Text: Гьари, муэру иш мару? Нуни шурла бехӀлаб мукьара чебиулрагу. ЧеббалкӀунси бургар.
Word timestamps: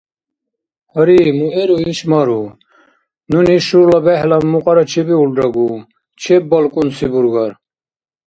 Гьари, 0.93 1.19
муэру 1.39 1.75
иш 1.91 1.99
мару? 2.11 2.41
Нуни 3.31 3.57
шурла 3.67 3.99
бехӀлаб 4.05 4.43
мукьара 4.51 4.83
чебиулрагу. 4.91 5.69
ЧеббалкӀунси 6.21 7.07
бургар. 7.11 7.51